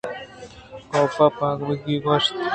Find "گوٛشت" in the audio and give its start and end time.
2.03-2.37